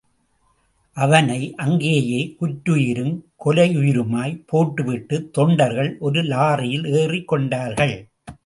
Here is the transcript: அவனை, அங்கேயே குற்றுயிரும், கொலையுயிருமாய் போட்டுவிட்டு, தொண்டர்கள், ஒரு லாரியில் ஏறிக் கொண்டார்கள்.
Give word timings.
அவனை, 0.93 1.53
அங்கேயே 1.55 2.35
குற்றுயிரும், 2.39 3.21
கொலையுயிருமாய் 3.45 4.43
போட்டுவிட்டு, 4.47 5.29
தொண்டர்கள், 5.29 5.97
ஒரு 5.99 6.23
லாரியில் 6.23 6.87
ஏறிக் 6.91 7.27
கொண்டார்கள். 7.27 8.07